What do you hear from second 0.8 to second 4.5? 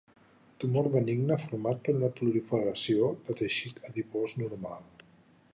benigne format per una proliferació de teixit adipós